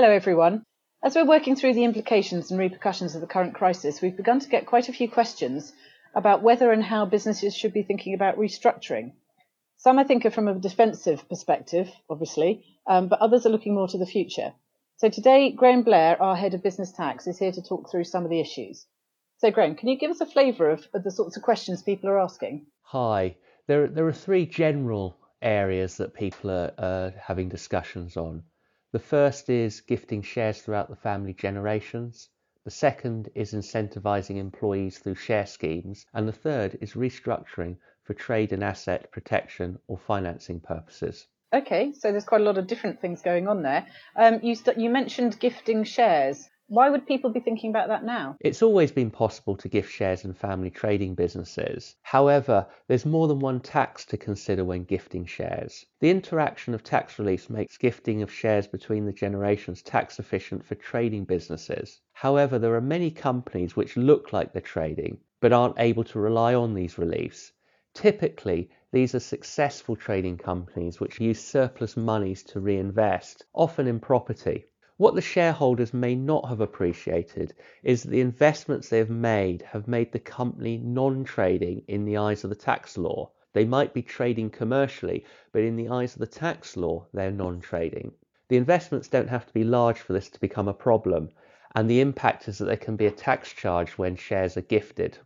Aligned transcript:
Hello, 0.00 0.12
everyone. 0.12 0.64
As 1.02 1.14
we're 1.14 1.26
working 1.26 1.56
through 1.56 1.74
the 1.74 1.84
implications 1.84 2.50
and 2.50 2.58
repercussions 2.58 3.14
of 3.14 3.20
the 3.20 3.26
current 3.26 3.52
crisis, 3.54 4.00
we've 4.00 4.16
begun 4.16 4.40
to 4.40 4.48
get 4.48 4.64
quite 4.64 4.88
a 4.88 4.94
few 4.94 5.10
questions 5.10 5.74
about 6.14 6.42
whether 6.42 6.72
and 6.72 6.82
how 6.82 7.04
businesses 7.04 7.54
should 7.54 7.74
be 7.74 7.82
thinking 7.82 8.14
about 8.14 8.38
restructuring. 8.38 9.12
Some, 9.76 9.98
I 9.98 10.04
think, 10.04 10.24
are 10.24 10.30
from 10.30 10.48
a 10.48 10.54
defensive 10.54 11.28
perspective, 11.28 11.90
obviously, 12.08 12.64
um, 12.86 13.08
but 13.08 13.18
others 13.18 13.44
are 13.44 13.50
looking 13.50 13.74
more 13.74 13.88
to 13.88 13.98
the 13.98 14.06
future. 14.06 14.54
So 14.96 15.10
today, 15.10 15.52
Graeme 15.52 15.82
Blair, 15.82 16.16
our 16.22 16.34
head 16.34 16.54
of 16.54 16.62
business 16.62 16.92
tax, 16.92 17.26
is 17.26 17.38
here 17.38 17.52
to 17.52 17.60
talk 17.60 17.90
through 17.90 18.04
some 18.04 18.24
of 18.24 18.30
the 18.30 18.40
issues. 18.40 18.86
So, 19.36 19.50
Graeme, 19.50 19.74
can 19.74 19.90
you 19.90 19.98
give 19.98 20.10
us 20.10 20.22
a 20.22 20.26
flavour 20.26 20.70
of, 20.70 20.88
of 20.94 21.04
the 21.04 21.10
sorts 21.10 21.36
of 21.36 21.42
questions 21.42 21.82
people 21.82 22.08
are 22.08 22.20
asking? 22.20 22.64
Hi. 22.84 23.36
There, 23.66 23.86
there 23.86 24.06
are 24.06 24.14
three 24.14 24.46
general 24.46 25.18
areas 25.42 25.98
that 25.98 26.14
people 26.14 26.50
are 26.50 26.72
uh, 26.78 27.10
having 27.22 27.50
discussions 27.50 28.16
on. 28.16 28.44
The 28.92 28.98
first 28.98 29.48
is 29.48 29.80
gifting 29.80 30.22
shares 30.22 30.62
throughout 30.62 30.88
the 30.90 30.96
family 30.96 31.32
generations. 31.32 32.28
The 32.64 32.72
second 32.72 33.30
is 33.36 33.54
incentivising 33.54 34.36
employees 34.36 34.98
through 34.98 35.14
share 35.14 35.46
schemes. 35.46 36.06
And 36.12 36.26
the 36.26 36.32
third 36.32 36.76
is 36.80 36.94
restructuring 36.94 37.76
for 38.02 38.14
trade 38.14 38.52
and 38.52 38.64
asset 38.64 39.12
protection 39.12 39.78
or 39.86 39.96
financing 39.96 40.58
purposes. 40.58 41.28
Okay, 41.52 41.92
so 41.92 42.10
there's 42.10 42.24
quite 42.24 42.40
a 42.40 42.44
lot 42.44 42.58
of 42.58 42.66
different 42.66 43.00
things 43.00 43.22
going 43.22 43.46
on 43.46 43.62
there. 43.62 43.86
Um, 44.16 44.40
you, 44.42 44.56
st- 44.56 44.78
you 44.78 44.90
mentioned 44.90 45.38
gifting 45.38 45.84
shares. 45.84 46.48
Why 46.72 46.88
would 46.88 47.04
people 47.04 47.30
be 47.30 47.40
thinking 47.40 47.70
about 47.70 47.88
that 47.88 48.04
now? 48.04 48.36
It's 48.38 48.62
always 48.62 48.92
been 48.92 49.10
possible 49.10 49.56
to 49.56 49.68
gift 49.68 49.90
shares 49.90 50.24
in 50.24 50.32
family 50.34 50.70
trading 50.70 51.16
businesses. 51.16 51.96
However, 52.02 52.64
there's 52.86 53.04
more 53.04 53.26
than 53.26 53.40
one 53.40 53.58
tax 53.58 54.04
to 54.04 54.16
consider 54.16 54.64
when 54.64 54.84
gifting 54.84 55.26
shares. 55.26 55.84
The 55.98 56.10
interaction 56.10 56.72
of 56.72 56.84
tax 56.84 57.18
relief 57.18 57.50
makes 57.50 57.76
gifting 57.76 58.22
of 58.22 58.30
shares 58.30 58.68
between 58.68 59.04
the 59.04 59.12
generations 59.12 59.82
tax 59.82 60.20
efficient 60.20 60.64
for 60.64 60.76
trading 60.76 61.24
businesses. 61.24 62.00
However, 62.12 62.56
there 62.56 62.76
are 62.76 62.80
many 62.80 63.10
companies 63.10 63.74
which 63.74 63.96
look 63.96 64.32
like 64.32 64.52
they're 64.52 64.62
trading 64.62 65.18
but 65.40 65.52
aren't 65.52 65.80
able 65.80 66.04
to 66.04 66.20
rely 66.20 66.54
on 66.54 66.74
these 66.74 66.98
reliefs. 66.98 67.50
Typically, 67.94 68.70
these 68.92 69.12
are 69.16 69.18
successful 69.18 69.96
trading 69.96 70.38
companies 70.38 71.00
which 71.00 71.20
use 71.20 71.44
surplus 71.44 71.96
monies 71.96 72.44
to 72.44 72.60
reinvest, 72.60 73.44
often 73.54 73.88
in 73.88 73.98
property. 73.98 74.66
What 75.00 75.14
the 75.14 75.22
shareholders 75.22 75.94
may 75.94 76.14
not 76.14 76.46
have 76.50 76.60
appreciated 76.60 77.54
is 77.82 78.02
that 78.02 78.10
the 78.10 78.20
investments 78.20 78.90
they 78.90 78.98
have 78.98 79.08
made 79.08 79.62
have 79.62 79.88
made 79.88 80.12
the 80.12 80.18
company 80.18 80.76
non 80.76 81.24
trading 81.24 81.84
in 81.88 82.04
the 82.04 82.18
eyes 82.18 82.44
of 82.44 82.50
the 82.50 82.54
tax 82.54 82.98
law. 82.98 83.30
They 83.54 83.64
might 83.64 83.94
be 83.94 84.02
trading 84.02 84.50
commercially, 84.50 85.24
but 85.52 85.62
in 85.62 85.76
the 85.76 85.88
eyes 85.88 86.12
of 86.12 86.18
the 86.18 86.26
tax 86.26 86.76
law, 86.76 87.06
they're 87.14 87.30
non 87.30 87.60
trading. 87.60 88.12
The 88.48 88.58
investments 88.58 89.08
don't 89.08 89.30
have 89.30 89.46
to 89.46 89.54
be 89.54 89.64
large 89.64 90.00
for 90.00 90.12
this 90.12 90.28
to 90.28 90.38
become 90.38 90.68
a 90.68 90.74
problem, 90.74 91.30
and 91.74 91.88
the 91.88 92.02
impact 92.02 92.46
is 92.46 92.58
that 92.58 92.66
there 92.66 92.76
can 92.76 92.96
be 92.96 93.06
a 93.06 93.10
tax 93.10 93.54
charge 93.54 93.96
when 93.96 94.16
shares 94.16 94.58
are 94.58 94.72
gifted. 94.76 95.16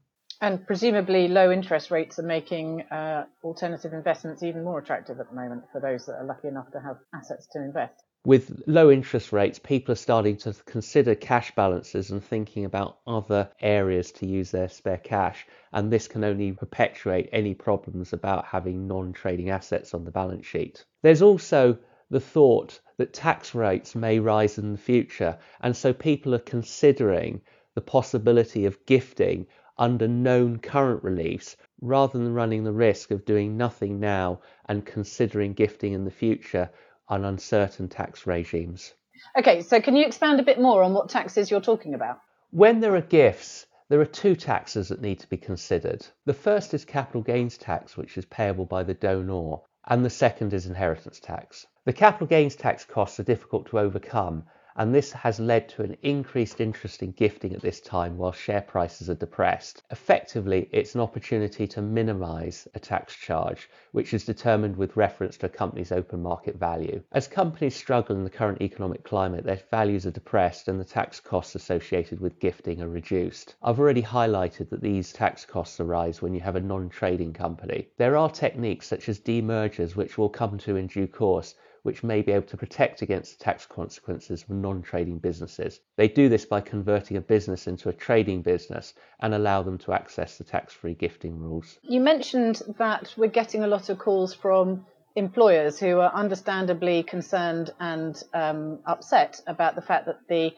And 0.40 0.64
presumably, 0.64 1.26
low 1.26 1.50
interest 1.50 1.90
rates 1.90 2.20
are 2.20 2.22
making 2.22 2.82
uh, 2.92 3.26
alternative 3.42 3.92
investments 3.92 4.44
even 4.44 4.62
more 4.62 4.78
attractive 4.78 5.18
at 5.18 5.30
the 5.30 5.34
moment 5.34 5.64
for 5.72 5.80
those 5.80 6.06
that 6.06 6.14
are 6.14 6.24
lucky 6.24 6.46
enough 6.46 6.70
to 6.70 6.80
have 6.80 6.98
assets 7.12 7.48
to 7.54 7.58
invest. 7.60 8.04
With 8.26 8.62
low 8.66 8.90
interest 8.90 9.32
rates, 9.32 9.58
people 9.58 9.92
are 9.92 9.96
starting 9.96 10.38
to 10.38 10.54
consider 10.64 11.14
cash 11.14 11.54
balances 11.54 12.10
and 12.10 12.24
thinking 12.24 12.64
about 12.64 12.96
other 13.06 13.50
areas 13.60 14.12
to 14.12 14.26
use 14.26 14.50
their 14.50 14.70
spare 14.70 14.96
cash. 14.96 15.46
And 15.74 15.92
this 15.92 16.08
can 16.08 16.24
only 16.24 16.50
perpetuate 16.52 17.28
any 17.32 17.52
problems 17.52 18.14
about 18.14 18.46
having 18.46 18.86
non 18.88 19.12
trading 19.12 19.50
assets 19.50 19.92
on 19.92 20.06
the 20.06 20.10
balance 20.10 20.46
sheet. 20.46 20.86
There's 21.02 21.20
also 21.20 21.76
the 22.08 22.18
thought 22.18 22.80
that 22.96 23.12
tax 23.12 23.54
rates 23.54 23.94
may 23.94 24.18
rise 24.18 24.56
in 24.56 24.72
the 24.72 24.78
future. 24.78 25.36
And 25.60 25.76
so 25.76 25.92
people 25.92 26.34
are 26.34 26.38
considering 26.38 27.42
the 27.74 27.82
possibility 27.82 28.64
of 28.64 28.86
gifting 28.86 29.46
under 29.76 30.08
known 30.08 30.60
current 30.60 31.04
reliefs 31.04 31.58
rather 31.82 32.18
than 32.18 32.32
running 32.32 32.64
the 32.64 32.72
risk 32.72 33.10
of 33.10 33.26
doing 33.26 33.58
nothing 33.58 34.00
now 34.00 34.40
and 34.64 34.86
considering 34.86 35.52
gifting 35.52 35.92
in 35.92 36.04
the 36.04 36.10
future 36.10 36.70
on 37.08 37.24
uncertain 37.24 37.88
tax 37.88 38.26
regimes. 38.26 38.94
Okay, 39.38 39.62
so 39.62 39.80
can 39.80 39.96
you 39.96 40.06
expand 40.06 40.40
a 40.40 40.44
bit 40.44 40.60
more 40.60 40.82
on 40.82 40.92
what 40.94 41.08
taxes 41.08 41.50
you're 41.50 41.60
talking 41.60 41.94
about? 41.94 42.18
When 42.50 42.80
there 42.80 42.94
are 42.94 43.00
gifts, 43.00 43.66
there 43.88 44.00
are 44.00 44.06
two 44.06 44.34
taxes 44.34 44.88
that 44.88 45.02
need 45.02 45.20
to 45.20 45.28
be 45.28 45.36
considered. 45.36 46.06
The 46.24 46.34
first 46.34 46.72
is 46.72 46.84
capital 46.84 47.22
gains 47.22 47.58
tax, 47.58 47.96
which 47.96 48.16
is 48.16 48.24
payable 48.24 48.64
by 48.64 48.82
the 48.82 48.94
donor, 48.94 49.58
and 49.86 50.04
the 50.04 50.10
second 50.10 50.54
is 50.54 50.66
inheritance 50.66 51.20
tax. 51.20 51.66
The 51.84 51.92
capital 51.92 52.26
gains 52.26 52.56
tax 52.56 52.84
costs 52.84 53.20
are 53.20 53.24
difficult 53.24 53.66
to 53.66 53.78
overcome 53.78 54.44
and 54.76 54.94
this 54.94 55.12
has 55.12 55.38
led 55.38 55.68
to 55.68 55.82
an 55.82 55.96
increased 56.02 56.60
interest 56.60 57.02
in 57.02 57.12
gifting 57.12 57.54
at 57.54 57.62
this 57.62 57.80
time 57.80 58.16
while 58.16 58.32
share 58.32 58.60
prices 58.60 59.08
are 59.08 59.14
depressed. 59.14 59.82
Effectively, 59.90 60.68
it's 60.72 60.94
an 60.94 61.00
opportunity 61.00 61.66
to 61.66 61.80
minimise 61.80 62.66
a 62.74 62.80
tax 62.80 63.14
charge, 63.14 63.68
which 63.92 64.12
is 64.12 64.24
determined 64.24 64.76
with 64.76 64.96
reference 64.96 65.36
to 65.36 65.46
a 65.46 65.48
company's 65.48 65.92
open 65.92 66.20
market 66.20 66.56
value. 66.56 67.00
As 67.12 67.28
companies 67.28 67.76
struggle 67.76 68.16
in 68.16 68.24
the 68.24 68.30
current 68.30 68.60
economic 68.60 69.04
climate, 69.04 69.44
their 69.44 69.60
values 69.70 70.06
are 70.06 70.10
depressed 70.10 70.66
and 70.66 70.80
the 70.80 70.84
tax 70.84 71.20
costs 71.20 71.54
associated 71.54 72.18
with 72.18 72.40
gifting 72.40 72.82
are 72.82 72.88
reduced. 72.88 73.54
I've 73.62 73.78
already 73.78 74.02
highlighted 74.02 74.70
that 74.70 74.82
these 74.82 75.12
tax 75.12 75.44
costs 75.44 75.78
arise 75.78 76.20
when 76.20 76.34
you 76.34 76.40
have 76.40 76.56
a 76.56 76.60
non 76.60 76.88
trading 76.88 77.32
company. 77.32 77.88
There 77.96 78.16
are 78.16 78.28
techniques 78.28 78.88
such 78.88 79.08
as 79.08 79.20
demergers, 79.20 79.94
which 79.94 80.18
we'll 80.18 80.28
come 80.28 80.58
to 80.58 80.76
in 80.76 80.88
due 80.88 81.06
course, 81.06 81.54
which 81.84 82.02
may 82.02 82.22
be 82.22 82.32
able 82.32 82.46
to 82.46 82.56
protect 82.56 83.02
against 83.02 83.38
the 83.38 83.44
tax 83.44 83.66
consequences 83.66 84.42
of 84.42 84.50
non-trading 84.50 85.18
businesses. 85.18 85.80
They 85.96 86.08
do 86.08 86.28
this 86.28 86.46
by 86.46 86.62
converting 86.62 87.18
a 87.18 87.20
business 87.20 87.66
into 87.66 87.90
a 87.90 87.92
trading 87.92 88.42
business 88.42 88.94
and 89.20 89.34
allow 89.34 89.62
them 89.62 89.78
to 89.78 89.92
access 89.92 90.38
the 90.38 90.44
tax-free 90.44 90.94
gifting 90.94 91.38
rules. 91.38 91.78
You 91.82 92.00
mentioned 92.00 92.62
that 92.78 93.12
we're 93.16 93.28
getting 93.28 93.62
a 93.62 93.68
lot 93.68 93.90
of 93.90 93.98
calls 93.98 94.34
from 94.34 94.86
employers 95.14 95.78
who 95.78 96.00
are 96.00 96.12
understandably 96.12 97.02
concerned 97.02 97.70
and 97.78 98.20
um, 98.32 98.80
upset 98.86 99.40
about 99.46 99.74
the 99.74 99.82
fact 99.82 100.06
that 100.06 100.20
the, 100.28 100.52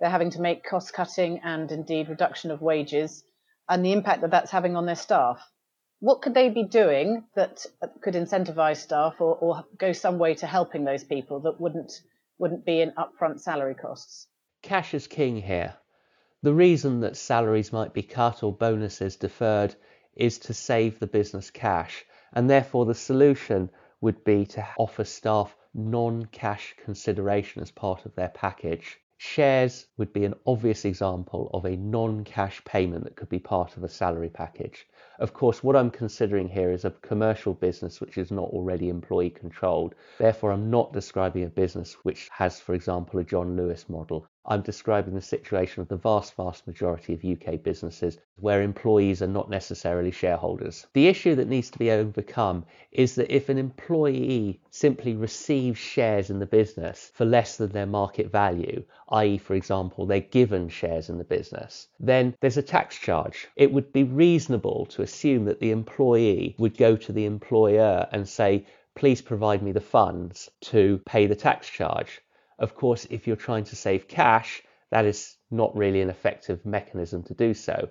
they're 0.00 0.10
having 0.10 0.30
to 0.30 0.40
make 0.40 0.64
cost 0.64 0.94
cutting 0.94 1.40
and 1.44 1.70
indeed 1.70 2.08
reduction 2.08 2.50
of 2.50 2.62
wages 2.62 3.22
and 3.68 3.84
the 3.84 3.92
impact 3.92 4.22
that 4.22 4.30
that's 4.30 4.50
having 4.50 4.76
on 4.76 4.86
their 4.86 4.96
staff 4.96 5.40
what 6.00 6.22
could 6.22 6.34
they 6.34 6.48
be 6.48 6.64
doing 6.64 7.24
that 7.34 7.66
uh, 7.82 7.86
could 8.00 8.14
incentivize 8.14 8.78
staff 8.78 9.20
or, 9.20 9.36
or 9.36 9.64
go 9.78 9.92
some 9.92 10.18
way 10.18 10.34
to 10.34 10.46
helping 10.46 10.84
those 10.84 11.04
people 11.04 11.40
that 11.40 11.60
wouldn't 11.60 11.92
wouldn't 12.38 12.64
be 12.64 12.80
in 12.80 12.92
upfront 12.92 13.38
salary 13.38 13.74
costs? 13.74 14.26
Cash 14.62 14.94
is 14.94 15.06
king 15.06 15.36
here. 15.36 15.74
The 16.42 16.54
reason 16.54 17.00
that 17.00 17.18
salaries 17.18 17.70
might 17.70 17.92
be 17.92 18.02
cut 18.02 18.42
or 18.42 18.50
bonuses 18.50 19.16
deferred 19.16 19.74
is 20.14 20.38
to 20.38 20.54
save 20.54 20.98
the 20.98 21.06
business 21.06 21.50
cash, 21.50 22.04
and 22.32 22.48
therefore 22.48 22.86
the 22.86 22.94
solution 22.94 23.70
would 24.00 24.24
be 24.24 24.46
to 24.46 24.66
offer 24.78 25.04
staff 25.04 25.54
non 25.74 26.24
cash 26.26 26.74
consideration 26.82 27.60
as 27.60 27.70
part 27.70 28.06
of 28.06 28.14
their 28.14 28.30
package. 28.30 28.98
Shares 29.22 29.86
would 29.98 30.14
be 30.14 30.24
an 30.24 30.32
obvious 30.46 30.86
example 30.86 31.50
of 31.52 31.66
a 31.66 31.76
non 31.76 32.24
cash 32.24 32.64
payment 32.64 33.04
that 33.04 33.16
could 33.16 33.28
be 33.28 33.38
part 33.38 33.76
of 33.76 33.84
a 33.84 33.88
salary 33.88 34.30
package. 34.30 34.88
Of 35.18 35.34
course, 35.34 35.62
what 35.62 35.76
I'm 35.76 35.90
considering 35.90 36.48
here 36.48 36.70
is 36.70 36.86
a 36.86 36.90
commercial 37.02 37.52
business 37.52 38.00
which 38.00 38.16
is 38.16 38.30
not 38.30 38.48
already 38.48 38.88
employee 38.88 39.28
controlled. 39.28 39.94
Therefore, 40.16 40.52
I'm 40.52 40.70
not 40.70 40.94
describing 40.94 41.44
a 41.44 41.50
business 41.50 41.92
which 42.02 42.30
has, 42.32 42.60
for 42.60 42.72
example, 42.72 43.20
a 43.20 43.24
John 43.24 43.58
Lewis 43.58 43.90
model. 43.90 44.26
I'm 44.50 44.62
describing 44.62 45.14
the 45.14 45.20
situation 45.20 45.80
of 45.80 45.86
the 45.86 45.96
vast, 45.96 46.34
vast 46.34 46.66
majority 46.66 47.14
of 47.14 47.24
UK 47.24 47.62
businesses 47.62 48.18
where 48.34 48.62
employees 48.62 49.22
are 49.22 49.28
not 49.28 49.48
necessarily 49.48 50.10
shareholders. 50.10 50.88
The 50.92 51.06
issue 51.06 51.36
that 51.36 51.46
needs 51.46 51.70
to 51.70 51.78
be 51.78 51.92
overcome 51.92 52.66
is 52.90 53.14
that 53.14 53.32
if 53.32 53.48
an 53.48 53.58
employee 53.58 54.60
simply 54.72 55.14
receives 55.14 55.78
shares 55.78 56.30
in 56.30 56.40
the 56.40 56.46
business 56.46 57.12
for 57.14 57.24
less 57.24 57.58
than 57.58 57.70
their 57.70 57.86
market 57.86 58.32
value, 58.32 58.82
i.e., 59.10 59.38
for 59.38 59.54
example, 59.54 60.04
they're 60.04 60.18
given 60.18 60.68
shares 60.68 61.08
in 61.08 61.18
the 61.18 61.22
business, 61.22 61.86
then 62.00 62.34
there's 62.40 62.56
a 62.56 62.62
tax 62.62 62.98
charge. 62.98 63.46
It 63.54 63.70
would 63.70 63.92
be 63.92 64.02
reasonable 64.02 64.86
to 64.86 65.02
assume 65.02 65.44
that 65.44 65.60
the 65.60 65.70
employee 65.70 66.56
would 66.58 66.76
go 66.76 66.96
to 66.96 67.12
the 67.12 67.24
employer 67.24 68.08
and 68.10 68.28
say, 68.28 68.66
please 68.96 69.22
provide 69.22 69.62
me 69.62 69.70
the 69.70 69.80
funds 69.80 70.50
to 70.62 71.00
pay 71.06 71.28
the 71.28 71.36
tax 71.36 71.68
charge. 71.68 72.20
Of 72.60 72.74
course, 72.74 73.06
if 73.10 73.26
you're 73.26 73.36
trying 73.36 73.64
to 73.64 73.76
save 73.76 74.06
cash, 74.06 74.62
that 74.90 75.06
is 75.06 75.36
not 75.50 75.74
really 75.74 76.02
an 76.02 76.10
effective 76.10 76.64
mechanism 76.66 77.22
to 77.24 77.34
do 77.34 77.54
so. 77.54 77.88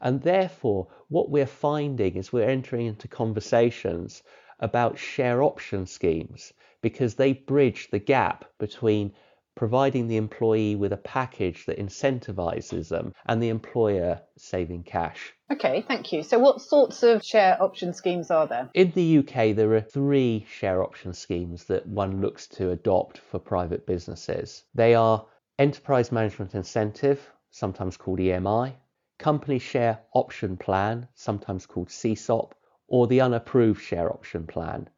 And 0.00 0.22
therefore, 0.22 0.88
what 1.08 1.30
we're 1.30 1.46
finding 1.46 2.16
is 2.16 2.32
we're 2.32 2.48
entering 2.48 2.86
into 2.86 3.06
conversations 3.06 4.22
about 4.60 4.98
share 4.98 5.42
option 5.42 5.86
schemes 5.86 6.52
because 6.80 7.14
they 7.14 7.32
bridge 7.34 7.90
the 7.90 7.98
gap 7.98 8.44
between 8.58 9.12
providing 9.58 10.06
the 10.06 10.16
employee 10.16 10.76
with 10.76 10.92
a 10.92 10.96
package 10.96 11.66
that 11.66 11.80
incentivizes 11.80 12.88
them 12.88 13.12
and 13.26 13.42
the 13.42 13.48
employer 13.48 14.20
saving 14.36 14.84
cash. 14.84 15.34
Okay, 15.50 15.84
thank 15.88 16.12
you. 16.12 16.22
So, 16.22 16.38
what 16.38 16.60
sorts 16.60 17.02
of 17.02 17.24
share 17.24 17.60
option 17.60 17.92
schemes 17.92 18.30
are 18.30 18.46
there? 18.46 18.70
In 18.72 18.92
the 18.92 19.18
UK, 19.18 19.56
there 19.56 19.74
are 19.74 19.80
three 19.80 20.46
share 20.48 20.80
option 20.84 21.12
schemes 21.12 21.64
that 21.64 21.84
one 21.88 22.20
looks 22.20 22.46
to 22.46 22.70
adopt 22.70 23.18
for 23.18 23.40
private 23.40 23.84
businesses. 23.84 24.62
They 24.74 24.94
are 24.94 25.26
Enterprise 25.58 26.12
Management 26.12 26.54
Incentive, 26.54 27.20
sometimes 27.50 27.96
called 27.96 28.20
EMI, 28.20 28.74
Company 29.18 29.58
Share 29.58 29.98
Option 30.14 30.56
Plan, 30.56 31.08
sometimes 31.14 31.66
called 31.66 31.88
CSOP, 31.88 32.52
or 32.86 33.08
the 33.08 33.20
Unapproved 33.20 33.82
Share 33.82 34.08
Option 34.08 34.46
Plan. 34.46 34.88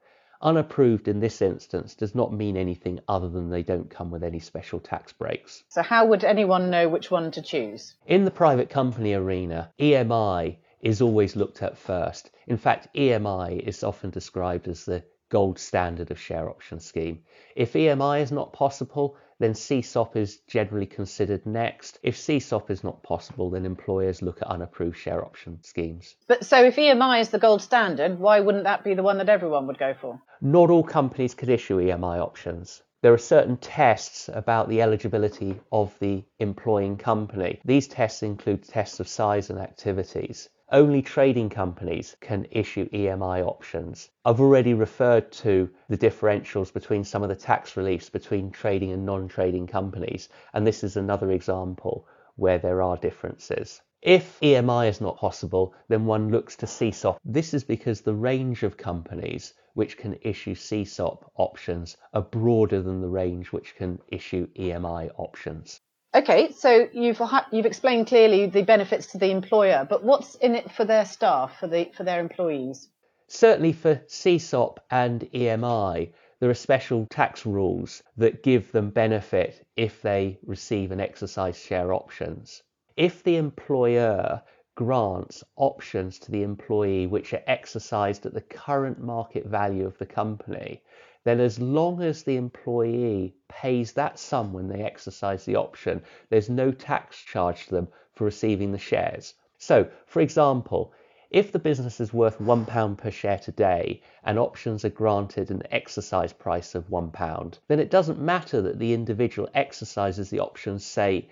Unapproved 0.43 1.07
in 1.07 1.21
this 1.21 1.43
instance 1.43 1.95
does 1.95 2.15
not 2.15 2.33
mean 2.33 2.57
anything 2.57 2.99
other 3.07 3.29
than 3.29 3.51
they 3.51 3.63
don't 3.63 3.91
come 3.91 4.11
with 4.11 4.25
any 4.25 4.39
special 4.39 4.81
tax 4.81 5.13
breaks. 5.13 5.63
So, 5.69 5.83
how 5.83 6.07
would 6.07 6.25
anyone 6.25 6.71
know 6.71 6.89
which 6.89 7.11
one 7.11 7.31
to 7.33 7.43
choose? 7.43 7.95
In 8.07 8.25
the 8.25 8.31
private 8.31 8.71
company 8.71 9.13
arena, 9.13 9.71
EMI 9.79 10.57
is 10.81 11.03
always 11.03 11.37
looked 11.37 11.63
at 11.63 11.77
first. 11.77 12.31
In 12.47 12.57
fact, 12.57 12.89
EMI 12.95 13.61
is 13.61 13.85
often 13.85 14.09
described 14.09 14.67
as 14.67 14.87
the 14.87 15.05
gold 15.31 15.59
standard 15.59 16.11
of 16.11 16.21
share 16.21 16.51
option 16.51 16.79
scheme. 16.79 17.23
If 17.57 17.73
EMI 17.73 18.21
is 18.21 18.31
not 18.31 18.53
possible, 18.53 19.17
then 19.39 19.55
CSOP 19.55 20.17
is 20.17 20.41
generally 20.47 20.87
considered 20.87 21.47
next. 21.47 21.99
If 22.03 22.17
CSOP 22.17 22.69
is 22.69 22.85
not 22.85 23.03
possible, 23.03 23.49
then 23.49 23.65
employers 23.65 24.21
look 24.21 24.43
at 24.43 24.49
unapproved 24.49 24.99
share 24.99 25.25
option 25.25 25.63
schemes. 25.63 26.17
But 26.29 26.45
so 26.45 26.63
if 26.63 26.77
EMI 26.77 27.21
is 27.21 27.31
the 27.31 27.39
gold 27.39 27.63
standard, 27.63 28.19
why 28.19 28.41
wouldn't 28.41 28.65
that 28.65 28.85
be 28.85 28.93
the 28.93 29.03
one 29.03 29.17
that 29.17 29.31
everyone 29.31 29.67
would 29.67 29.79
go 29.79 29.95
for? 29.95 30.21
Not 30.43 30.69
all 30.69 30.85
companies 30.85 31.35
could 31.35 31.49
issue 31.49 31.79
EMI 31.79 32.21
options. 32.21 32.83
There 33.03 33.15
are 33.15 33.19
certain 33.19 33.57
tests 33.57 34.29
about 34.31 34.69
the 34.69 34.83
eligibility 34.83 35.59
of 35.73 35.99
the 36.01 36.23
employing 36.39 36.99
company. 36.99 37.59
These 37.65 37.89
tests 37.89 38.23
include 38.23 38.63
tests 38.63 39.01
of 39.01 39.09
size 39.09 39.49
and 39.49 39.59
activities. 39.59 40.51
Only 40.73 41.03
trading 41.03 41.49
companies 41.49 42.17
can 42.21 42.47
issue 42.53 42.89
EMI 42.91 43.45
options. 43.45 44.09
I've 44.25 44.41
already 44.41 44.73
referred 44.73 45.33
to 45.33 45.69
the 45.89 45.99
differentials 45.99 46.73
between 46.73 47.03
some 47.03 47.25
of 47.25 47.29
the 47.29 47.35
tax 47.35 47.77
reliefs 47.77 48.09
between 48.09 48.53
trading 48.53 48.93
and 48.93 49.05
non 49.05 49.27
trading 49.27 49.67
companies, 49.67 50.29
and 50.53 50.65
this 50.65 50.85
is 50.85 50.97
another 50.97 51.33
example 51.33 52.07
where 52.37 52.59
there 52.59 52.83
are 52.83 52.97
differences. 52.97 53.83
If 54.01 54.39
EMI 54.39 54.89
is 54.89 55.01
not 55.01 55.19
possible, 55.19 55.75
then 55.89 56.07
one 56.07 56.31
looks 56.31 56.55
to 56.59 56.67
CSOP. 56.67 57.19
This 57.25 57.53
is 57.53 57.65
because 57.65 58.03
the 58.03 58.15
range 58.15 58.63
of 58.63 58.77
companies 58.77 59.55
which 59.75 59.99
can 59.99 60.21
issue 60.23 60.55
CSOP 60.55 61.29
options 61.35 61.97
are 62.15 62.23
broader 62.23 62.81
than 62.81 63.01
the 63.01 63.09
range 63.09 63.53
which 63.53 63.75
can 63.75 63.99
issue 64.07 64.47
EMI 64.55 65.11
options. 65.17 65.81
Okay, 66.13 66.51
so 66.51 66.89
you've 66.93 67.23
you've 67.53 67.67
explained 67.67 68.09
clearly 68.09 68.47
the 68.47 68.63
benefits 68.63 69.07
to 69.09 69.19
the 69.19 69.31
employer, 69.31 69.87
but 69.89 70.03
what's 70.03 70.35
in 70.35 70.57
it 70.57 70.69
for 70.73 70.85
their 70.85 71.05
staff, 71.05 71.61
for 71.61 71.69
the 71.69 71.89
for 71.95 72.03
their 72.03 72.19
employees? 72.19 72.89
Certainly 73.29 73.75
for 73.75 73.95
CSOP 74.09 74.79
and 74.91 75.21
EMI, 75.33 76.13
there 76.41 76.51
are 76.51 76.55
special 76.55 77.07
tax 77.11 77.47
rules 77.47 78.03
that 78.17 78.43
give 78.43 78.73
them 78.73 78.91
benefit 78.91 79.65
if 79.77 80.03
they 80.03 80.41
receive 80.45 80.91
and 80.91 81.01
exercise 81.01 81.57
share 81.57 81.93
options. 81.93 82.61
If 82.97 83.23
the 83.23 83.37
employer 83.37 84.43
grants 84.75 85.45
options 85.55 86.19
to 86.21 86.33
the 86.33 86.43
employee 86.43 87.07
which 87.07 87.33
are 87.35 87.43
exercised 87.47 88.27
at 88.27 88.35
the 88.35 88.41
current 88.41 88.99
market 88.99 89.47
value 89.47 89.87
of 89.87 89.97
the 89.99 90.07
company, 90.07 90.83
then 91.25 91.41
as 91.41 91.59
long 91.59 92.03
as 92.03 92.23
the 92.23 92.37
employee 92.37 93.35
pays 93.49 93.93
that 93.93 94.19
sum 94.19 94.53
when 94.53 94.69
they 94.69 94.83
exercise 94.83 95.45
the 95.45 95.57
option, 95.57 96.03
there's 96.29 96.49
no 96.49 96.71
tax 96.71 97.21
charge 97.23 97.67
to 97.67 97.75
them 97.75 97.89
for 98.13 98.25
receiving 98.25 98.73
the 98.73 98.79
shares. 98.79 99.35
So, 99.59 99.89
for 100.07 100.21
example, 100.21 100.93
if 101.31 101.53
the 101.53 101.59
business 101.59 102.01
is 102.01 102.13
worth 102.13 102.39
£1 102.39 102.97
per 102.97 103.11
share 103.11 103.39
today 103.39 104.03
and 104.25 104.39
options 104.39 104.85
are 104.85 104.89
granted 104.91 105.51
an 105.51 105.63
exercise 105.71 106.33
price 106.33 106.75
of 106.75 106.89
£1, 106.89 107.59
then 107.69 107.79
it 107.79 107.91
doesn't 107.91 108.19
matter 108.19 108.63
that 108.63 108.79
the 108.79 108.93
individual 108.95 109.49
exercises 109.55 110.31
the 110.31 110.41
options, 110.41 110.85
say, 110.85 111.29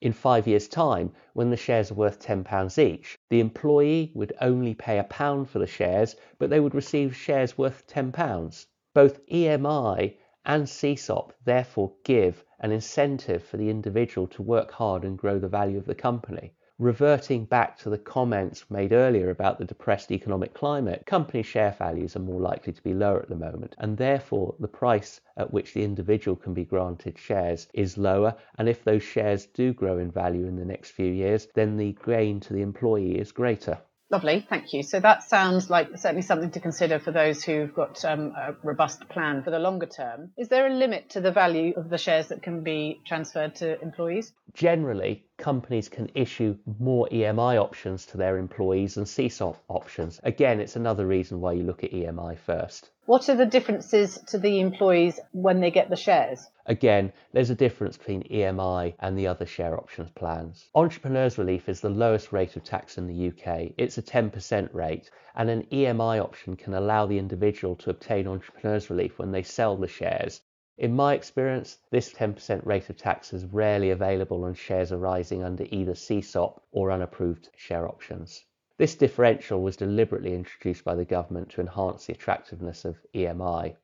in 0.00 0.12
five 0.12 0.46
years' 0.46 0.68
time, 0.68 1.12
when 1.32 1.50
the 1.50 1.56
shares 1.56 1.90
are 1.90 1.94
worth 1.94 2.20
£10 2.20 2.78
each, 2.78 3.16
the 3.30 3.40
employee 3.40 4.12
would 4.14 4.32
only 4.40 4.74
pay 4.74 4.98
a 4.98 5.04
pound 5.04 5.48
for 5.48 5.60
the 5.60 5.66
shares, 5.66 6.14
but 6.38 6.50
they 6.50 6.60
would 6.60 6.74
receive 6.74 7.16
shares 7.16 7.56
worth 7.56 7.86
£10. 7.86 8.66
Both 8.94 9.26
EMI 9.26 10.16
and 10.44 10.64
CSOP 10.64 11.32
therefore 11.44 11.92
give 12.04 12.44
an 12.58 12.72
incentive 12.72 13.42
for 13.42 13.58
the 13.58 13.68
individual 13.68 14.26
to 14.28 14.42
work 14.42 14.70
hard 14.72 15.04
and 15.04 15.18
grow 15.18 15.38
the 15.38 15.46
value 15.46 15.76
of 15.76 15.84
the 15.84 15.94
company. 15.94 16.54
Reverting 16.78 17.44
back 17.44 17.76
to 17.78 17.90
the 17.90 17.98
comments 17.98 18.70
made 18.70 18.92
earlier 18.92 19.30
about 19.30 19.58
the 19.58 19.64
depressed 19.64 20.12
economic 20.12 20.54
climate, 20.54 21.04
company 21.06 21.42
share 21.42 21.72
values 21.72 22.14
are 22.14 22.20
more 22.20 22.40
likely 22.40 22.72
to 22.72 22.82
be 22.82 22.94
lower 22.94 23.20
at 23.20 23.28
the 23.28 23.34
moment, 23.34 23.74
and 23.78 23.96
therefore 23.96 24.54
the 24.60 24.68
price 24.68 25.20
at 25.36 25.52
which 25.52 25.74
the 25.74 25.82
individual 25.82 26.36
can 26.36 26.54
be 26.54 26.64
granted 26.64 27.18
shares 27.18 27.68
is 27.74 27.98
lower. 27.98 28.36
And 28.56 28.68
if 28.68 28.84
those 28.84 29.02
shares 29.02 29.44
do 29.46 29.74
grow 29.74 29.98
in 29.98 30.12
value 30.12 30.46
in 30.46 30.54
the 30.54 30.64
next 30.64 30.92
few 30.92 31.12
years, 31.12 31.48
then 31.54 31.76
the 31.76 31.96
gain 32.06 32.38
to 32.40 32.54
the 32.54 32.62
employee 32.62 33.18
is 33.18 33.32
greater. 33.32 33.80
Lovely, 34.10 34.46
thank 34.48 34.72
you. 34.72 34.82
So 34.82 35.00
that 35.00 35.22
sounds 35.22 35.68
like 35.68 35.98
certainly 35.98 36.22
something 36.22 36.50
to 36.52 36.60
consider 36.60 36.98
for 36.98 37.12
those 37.12 37.44
who've 37.44 37.74
got 37.74 38.02
um, 38.06 38.32
a 38.34 38.54
robust 38.62 39.06
plan 39.10 39.42
for 39.42 39.50
the 39.50 39.58
longer 39.58 39.84
term. 39.84 40.30
Is 40.38 40.48
there 40.48 40.66
a 40.66 40.72
limit 40.72 41.10
to 41.10 41.20
the 41.20 41.30
value 41.30 41.74
of 41.76 41.90
the 41.90 41.98
shares 41.98 42.28
that 42.28 42.42
can 42.42 42.62
be 42.62 43.00
transferred 43.04 43.56
to 43.56 43.78
employees? 43.82 44.32
Generally, 44.54 45.26
companies 45.36 45.88
can 45.88 46.10
issue 46.14 46.56
more 46.78 47.06
EMI 47.12 47.60
options 47.60 48.06
to 48.06 48.16
their 48.16 48.38
employees 48.38 48.94
than 48.94 49.04
CSOP 49.04 49.56
options. 49.68 50.20
Again, 50.24 50.58
it's 50.60 50.74
another 50.74 51.06
reason 51.06 51.40
why 51.40 51.52
you 51.52 51.62
look 51.62 51.84
at 51.84 51.92
EMI 51.92 52.38
first. 52.38 52.90
What 53.04 53.28
are 53.28 53.36
the 53.36 53.46
differences 53.46 54.18
to 54.28 54.38
the 54.38 54.60
employees 54.60 55.20
when 55.32 55.60
they 55.60 55.70
get 55.70 55.90
the 55.90 55.96
shares? 55.96 56.46
Again, 56.66 57.12
there's 57.32 57.50
a 57.50 57.54
difference 57.54 57.96
between 57.96 58.22
EMI 58.24 58.94
and 58.98 59.16
the 59.16 59.26
other 59.26 59.46
share 59.46 59.76
options 59.76 60.10
plans. 60.10 60.68
Entrepreneurs 60.74 61.38
Relief 61.38 61.68
is 61.68 61.80
the 61.80 61.88
lowest 61.88 62.32
rate 62.32 62.56
of 62.56 62.64
tax 62.64 62.98
in 62.98 63.06
the 63.06 63.28
UK. 63.28 63.72
It's 63.76 63.98
a 63.98 64.02
10% 64.02 64.74
rate, 64.74 65.10
and 65.34 65.50
an 65.50 65.62
EMI 65.70 66.22
option 66.22 66.56
can 66.56 66.74
allow 66.74 67.06
the 67.06 67.18
individual 67.18 67.76
to 67.76 67.90
obtain 67.90 68.26
Entrepreneurs 68.26 68.90
Relief 68.90 69.18
when 69.18 69.32
they 69.32 69.42
sell 69.42 69.76
the 69.76 69.88
shares. 69.88 70.40
In 70.80 70.94
my 70.94 71.14
experience, 71.14 71.78
this 71.90 72.14
10% 72.14 72.64
rate 72.64 72.88
of 72.88 72.96
tax 72.96 73.32
is 73.32 73.44
rarely 73.46 73.90
available 73.90 74.44
on 74.44 74.54
shares 74.54 74.92
arising 74.92 75.42
under 75.42 75.66
either 75.70 75.94
CSOP 75.94 76.60
or 76.70 76.92
unapproved 76.92 77.48
share 77.56 77.88
options. 77.88 78.44
This 78.76 78.94
differential 78.94 79.60
was 79.60 79.76
deliberately 79.76 80.34
introduced 80.34 80.84
by 80.84 80.94
the 80.94 81.04
government 81.04 81.48
to 81.50 81.60
enhance 81.60 82.06
the 82.06 82.12
attractiveness 82.12 82.84
of 82.84 82.96
EMI. 83.12 83.74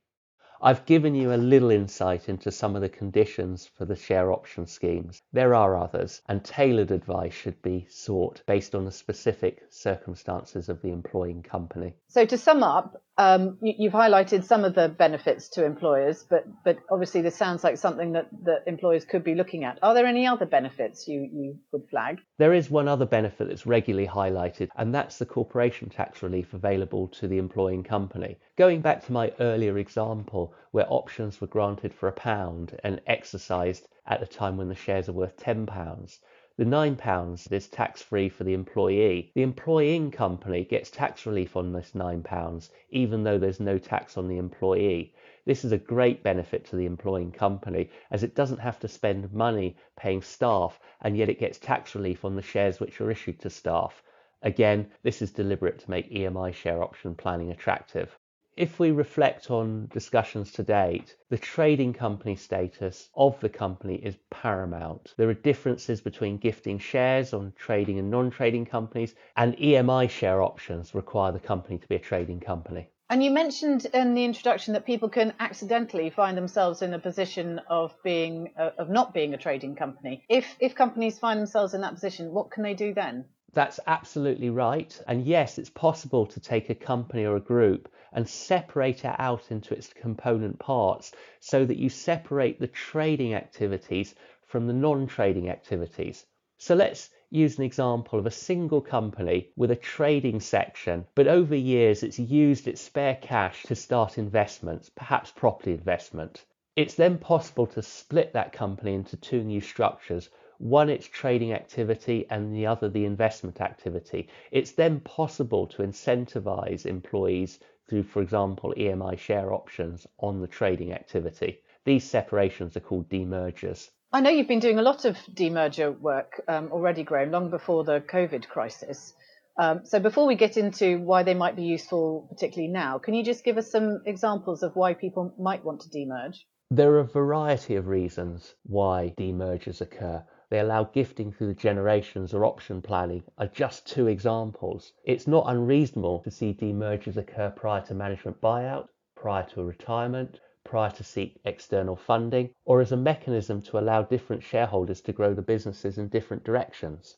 I've 0.65 0.87
given 0.87 1.15
you 1.15 1.35
a 1.35 1.37
little 1.37 1.71
insight 1.71 2.31
into 2.31 2.51
some 2.51 2.75
of 2.75 2.81
the 2.81 2.89
conditions 2.89 3.71
for 3.77 3.85
the 3.85 3.95
share 3.95 4.33
option 4.33 4.67
schemes. 4.67 5.21
There 5.31 5.55
are 5.55 5.77
others, 5.77 6.23
and 6.27 6.43
tailored 6.43 6.91
advice 6.91 7.35
should 7.35 7.61
be 7.61 7.87
sought 7.91 8.43
based 8.47 8.75
on 8.75 8.87
the 8.87 8.91
specific 8.91 9.67
circumstances 9.69 10.71
of 10.71 10.81
the 10.81 10.89
employing 10.89 11.43
company. 11.43 11.97
So, 12.09 12.25
to 12.25 12.39
sum 12.39 12.63
up, 12.63 13.03
um, 13.17 13.59
you, 13.61 13.91
have 13.91 14.01
highlighted 14.01 14.45
some 14.45 14.65
of 14.65 14.75
the 14.75 14.89
benefits 14.89 15.49
to 15.51 15.65
employers, 15.65 16.25
but 16.29 16.47
but 16.65 16.79
obviously 16.91 17.21
this 17.21 17.37
sounds 17.37 17.63
like 17.63 17.77
something 17.79 18.13
that, 18.13 18.29
that 18.43 18.65
employers 18.67 19.05
could 19.05 19.23
be 19.23 19.37
looking 19.37 19.63
at. 19.63 19.79
Are 19.83 19.95
there 19.95 20.07
any 20.07 20.27
other 20.27 20.47
benefits 20.47 21.07
you, 21.07 21.29
you 21.33 21.59
would 21.71 21.89
flag? 21.89 22.21
There 22.39 22.55
is 22.55 22.71
one 22.71 22.89
other 22.89 23.07
benefit 23.07 23.49
that's 23.49 23.67
regularly 23.67 24.09
highlighted, 24.09 24.69
and 24.77 24.93
that's 24.93 25.19
the 25.19 25.27
corporation 25.27 25.91
tax 25.91 26.23
relief 26.23 26.55
available 26.55 27.07
to 27.09 27.29
the 27.29 27.39
employing 27.39 27.85
company. 27.85 28.37
Going 28.57 28.83
back 28.83 29.05
to 29.07 29.13
my 29.13 29.33
earlier 29.41 29.79
example, 29.79 30.55
where 30.71 30.87
options 30.89 31.41
were 31.41 31.49
granted 31.49 31.93
for 31.93 32.09
a 32.09 32.13
pound 32.13 32.79
and 32.85 33.01
exercised 33.05 33.89
at 34.07 34.21
the 34.21 34.29
time 34.29 34.57
when 34.57 34.69
the 34.69 34.77
shares 34.77 35.09
are 35.09 35.13
worth 35.13 35.37
ten 35.37 35.67
pounds, 35.67 36.21
the 36.57 36.65
£9 36.65 37.51
is 37.51 37.67
tax 37.67 38.01
free 38.01 38.29
for 38.29 38.45
the 38.45 38.53
employee. 38.55 39.33
The 39.35 39.43
employing 39.43 40.13
company 40.13 40.65
gets 40.65 40.89
tax 40.89 41.27
relief 41.27 41.57
on 41.57 41.73
this 41.73 41.91
£9, 41.97 42.71
even 42.91 43.25
though 43.25 43.39
there's 43.39 43.59
no 43.59 43.77
tax 43.77 44.17
on 44.17 44.29
the 44.29 44.39
employee. 44.39 45.13
This 45.45 45.65
is 45.65 45.73
a 45.73 45.77
great 45.77 46.23
benefit 46.23 46.65
to 46.67 46.77
the 46.77 46.87
employing 46.87 47.33
company 47.33 47.91
as 48.13 48.23
it 48.23 48.37
doesn't 48.37 48.61
have 48.61 48.79
to 48.79 48.87
spend 48.87 49.33
money 49.33 49.77
paying 49.97 50.23
staff 50.23 50.79
and 51.01 51.17
yet 51.17 51.29
it 51.29 51.41
gets 51.41 51.59
tax 51.59 51.97
relief 51.97 52.25
on 52.25 52.37
the 52.37 52.41
shares 52.41 52.79
which 52.79 53.01
are 53.01 53.11
issued 53.11 53.41
to 53.41 53.51
staff. 53.51 54.01
Again, 54.43 54.93
this 55.03 55.23
is 55.23 55.33
deliberate 55.33 55.81
to 55.81 55.91
make 55.91 56.13
EMI 56.13 56.55
share 56.55 56.85
option 56.85 57.17
planning 57.17 57.51
attractive. 57.51 58.17
If 58.57 58.79
we 58.79 58.93
reflect 58.93 59.51
on 59.51 59.89
discussions 59.93 60.53
to 60.53 60.63
date, 60.63 61.17
the 61.29 61.37
trading 61.37 61.93
company 61.93 62.37
status 62.37 63.11
of 63.17 63.41
the 63.41 63.49
company 63.49 63.97
is 63.97 64.17
paramount. 64.31 65.13
There 65.17 65.29
are 65.29 65.35
differences 65.35 66.01
between 66.01 66.39
gifting 66.39 66.79
shares 66.79 67.35
on 67.35 67.53
trading 67.57 67.99
and 67.99 68.13
non 68.13 68.31
trading 68.31 68.67
companies, 68.67 69.17
and 69.37 69.57
EMI 69.57 70.09
share 70.09 70.41
options 70.41 70.95
require 70.95 71.33
the 71.33 71.41
company 71.41 71.79
to 71.79 71.89
be 71.89 71.97
a 71.97 71.99
trading 71.99 72.39
company. 72.39 72.91
And 73.11 73.25
you 73.25 73.33
mentioned 73.33 73.87
in 73.93 74.15
the 74.15 74.25
introduction 74.25 74.75
that 74.75 74.87
people 74.87 75.09
can 75.09 75.35
accidentally 75.41 76.11
find 76.11 76.37
themselves 76.37 76.81
in 76.81 76.95
a 76.95 77.01
position 77.01 77.61
of 77.69 77.93
being 78.05 78.55
uh, 78.57 78.71
of 78.79 78.89
not 78.89 79.13
being 79.13 79.35
a 79.35 79.39
trading 79.39 79.75
company. 79.75 80.25
If 80.29 80.57
if 80.61 80.77
companies 80.77 81.19
find 81.19 81.41
themselves 81.41 81.75
in 81.75 81.81
that 81.81 81.95
position, 81.95 82.33
what 82.33 82.53
can 82.53 82.63
they 82.63 82.75
do 82.75 82.95
then? 82.95 83.25
That's 83.55 83.79
absolutely 83.87 84.51
right. 84.51 85.01
And 85.07 85.25
yes, 85.25 85.59
it's 85.59 85.71
possible 85.71 86.27
to 86.27 86.41
take 86.41 86.71
a 86.71 86.75
company 86.75 87.25
or 87.25 87.37
a 87.37 87.41
group 87.41 87.89
and 88.13 88.29
separate 88.29 89.05
it 89.05 89.15
out 89.19 89.53
into 89.53 89.75
its 89.75 89.93
component 89.93 90.59
parts 90.59 91.13
so 91.39 91.65
that 91.65 91.79
you 91.79 91.89
separate 91.89 92.59
the 92.59 92.67
trading 92.67 93.33
activities 93.35 94.17
from 94.47 94.67
the 94.67 94.73
non-trading 94.73 95.49
activities. 95.51 96.27
So 96.59 96.75
let's 96.75 97.11
use 97.31 97.59
an 97.59 97.65
example 97.65 98.19
of 98.19 98.27
a 98.27 98.31
single 98.31 98.81
company 98.81 99.51
with 99.57 99.71
a 99.71 99.77
trading 99.77 100.41
section, 100.41 101.07
but 101.15 101.29
over 101.29 101.55
years 101.55 102.03
it's 102.03 102.19
used 102.19 102.67
its 102.67 102.81
spare 102.81 103.19
cash 103.23 103.63
to 103.65 103.77
start 103.77 104.19
investments, 104.19 104.91
perhaps 104.91 105.31
property 105.31 105.73
investment. 105.73 106.45
It's 106.77 106.95
then 106.95 107.19
possible 107.19 107.69
to 107.69 107.83
split 107.83 108.33
that 108.33 108.53
company 108.53 108.95
into 108.95 109.17
two 109.17 109.45
new 109.45 109.61
structures, 109.61 110.29
one 110.65 110.89
its 110.89 111.07
trading 111.07 111.53
activity 111.53 112.27
and 112.31 112.55
the 112.55 112.65
other 112.65 112.89
the 112.89 113.05
investment 113.05 113.61
activity. 113.61 114.27
It's 114.51 114.73
then 114.73 114.99
possible 115.01 115.67
to 115.67 115.83
incentivize 115.83 116.87
employees 116.87 117.59
through, 117.87 118.05
for 118.05 118.23
example, 118.23 118.73
EMI 118.75 119.19
share 119.19 119.53
options 119.53 120.07
on 120.19 120.41
the 120.41 120.47
trading 120.47 120.95
activity. 120.95 121.61
These 121.85 122.05
separations 122.05 122.79
are 122.79 122.81
called 122.81 123.11
demergers. 123.11 123.91
I 124.11 124.23
know 124.23 124.31
you've 124.31 124.49
been 124.49 124.61
doing 124.61 124.79
a 124.79 124.83
lot 124.83 125.05
of 125.05 125.19
demerger 125.35 126.01
work 126.01 126.41
um, 126.49 126.71
already, 126.73 127.03
Graeme, 127.03 127.31
long 127.31 127.51
before 127.51 127.85
the 127.85 128.01
COVID 128.01 128.49
crisis. 128.49 129.13
Um, 129.59 129.83
so 129.85 130.01
before 130.01 130.27
we 130.27 130.35
get 130.35 130.57
into 130.57 130.99
why 130.99 131.25
they 131.25 131.35
might 131.35 131.57
be 131.57 131.65
useful, 131.65 132.27
particularly 132.31 132.73
now, 132.73 132.97
can 132.97 133.13
you 133.13 133.23
just 133.23 133.45
give 133.45 133.59
us 133.59 133.71
some 133.71 134.01
examples 134.07 134.63
of 134.63 134.75
why 134.77 134.95
people 134.95 135.35
might 135.39 135.63
want 135.63 135.83
to 135.83 135.91
demerge? 135.91 136.39
There 136.71 136.93
are 136.93 137.01
a 137.01 137.05
variety 137.05 137.77
of 137.77 137.87
reasons 137.87 138.55
why 138.63 139.13
demergers 139.19 139.83
occur. 139.83 140.25
They 140.55 140.61
allow 140.61 140.85
gifting 140.85 141.33
through 141.33 141.55
generations 141.55 142.33
or 142.33 142.45
option 142.45 142.81
planning 142.81 143.25
are 143.39 143.49
just 143.49 143.89
two 143.89 144.07
examples. 144.07 144.93
It's 145.03 145.27
not 145.27 145.47
unreasonable 145.49 146.21
to 146.21 146.31
see 146.31 146.55
demergers 146.55 147.17
occur 147.17 147.51
prior 147.51 147.81
to 147.87 147.95
management 147.95 148.41
buyout, 148.41 148.87
prior 149.17 149.43
to 149.49 149.65
retirement, 149.65 150.39
prior 150.63 150.93
to 150.93 151.03
seek 151.03 151.41
external 151.45 151.97
funding, 151.97 152.55
or 152.65 152.81
as 152.81 152.93
a 152.93 152.97
mechanism 152.97 153.63
to 153.63 153.81
allow 153.81 154.03
different 154.03 154.45
shareholders 154.45 155.01
to 155.01 155.13
grow 155.13 155.35
the 155.35 155.43
businesses 155.43 155.99
in 155.99 156.07
different 156.07 156.45
directions. 156.45 157.17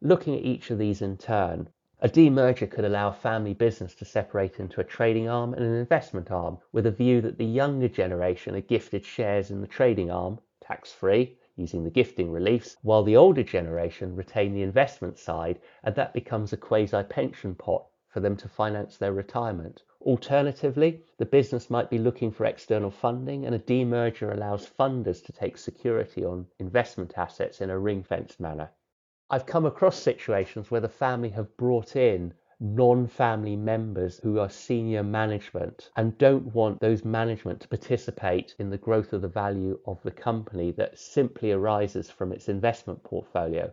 Looking 0.00 0.36
at 0.36 0.44
each 0.44 0.70
of 0.70 0.78
these 0.78 1.02
in 1.02 1.16
turn, 1.16 1.70
a 1.98 2.08
demerger 2.08 2.70
could 2.70 2.84
allow 2.84 3.08
a 3.08 3.12
family 3.14 3.52
business 3.52 3.96
to 3.96 4.04
separate 4.04 4.60
into 4.60 4.80
a 4.80 4.84
trading 4.84 5.28
arm 5.28 5.54
and 5.54 5.64
an 5.64 5.74
investment 5.74 6.30
arm 6.30 6.58
with 6.70 6.86
a 6.86 6.92
view 6.92 7.20
that 7.20 7.36
the 7.36 7.44
younger 7.44 7.88
generation 7.88 8.54
are 8.54 8.60
gifted 8.60 9.04
shares 9.04 9.50
in 9.50 9.60
the 9.60 9.66
trading 9.66 10.08
arm, 10.08 10.38
tax 10.60 10.92
free, 10.92 11.36
using 11.58 11.84
the 11.84 11.90
gifting 11.90 12.30
reliefs, 12.30 12.76
while 12.82 13.02
the 13.02 13.16
older 13.16 13.42
generation 13.42 14.14
retain 14.14 14.54
the 14.54 14.62
investment 14.62 15.18
side 15.18 15.58
and 15.82 15.94
that 15.94 16.14
becomes 16.14 16.52
a 16.52 16.56
quasi 16.56 17.02
pension 17.02 17.54
pot 17.54 17.84
for 18.08 18.20
them 18.20 18.36
to 18.36 18.48
finance 18.48 18.96
their 18.96 19.12
retirement. 19.12 19.82
Alternatively, 20.00 21.02
the 21.18 21.26
business 21.26 21.68
might 21.68 21.90
be 21.90 21.98
looking 21.98 22.30
for 22.30 22.46
external 22.46 22.90
funding, 22.90 23.44
and 23.44 23.54
a 23.54 23.58
demerger 23.58 24.32
allows 24.32 24.66
funders 24.66 25.22
to 25.24 25.32
take 25.32 25.58
security 25.58 26.24
on 26.24 26.46
investment 26.58 27.12
assets 27.18 27.60
in 27.60 27.68
a 27.68 27.78
ring 27.78 28.02
fenced 28.02 28.40
manner. 28.40 28.70
I've 29.28 29.44
come 29.44 29.66
across 29.66 29.98
situations 29.98 30.70
where 30.70 30.80
the 30.80 30.88
family 30.88 31.28
have 31.30 31.54
brought 31.58 31.96
in 31.96 32.32
non 32.60 33.06
family 33.06 33.54
members 33.54 34.18
who 34.18 34.40
are 34.40 34.48
senior 34.48 35.02
management 35.04 35.90
and 35.96 36.18
don't 36.18 36.52
want 36.54 36.80
those 36.80 37.04
management 37.04 37.60
to 37.60 37.68
participate 37.68 38.54
in 38.58 38.68
the 38.68 38.78
growth 38.78 39.12
of 39.12 39.22
the 39.22 39.28
value 39.28 39.78
of 39.86 40.02
the 40.02 40.10
company 40.10 40.72
that 40.72 40.98
simply 40.98 41.52
arises 41.52 42.10
from 42.10 42.32
its 42.32 42.48
investment 42.48 43.00
portfolio. 43.04 43.72